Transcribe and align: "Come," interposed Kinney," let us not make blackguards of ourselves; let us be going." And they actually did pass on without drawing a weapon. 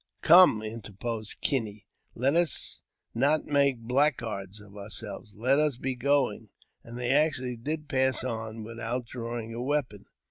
"Come," 0.23 0.63
interposed 0.63 1.41
Kinney," 1.41 1.85
let 2.15 2.33
us 2.33 2.81
not 3.13 3.45
make 3.45 3.77
blackguards 3.81 4.59
of 4.59 4.75
ourselves; 4.75 5.35
let 5.35 5.59
us 5.59 5.77
be 5.77 5.93
going." 5.93 6.49
And 6.83 6.97
they 6.97 7.11
actually 7.11 7.55
did 7.55 7.87
pass 7.87 8.23
on 8.23 8.63
without 8.63 9.05
drawing 9.05 9.53
a 9.53 9.61
weapon. 9.61 10.07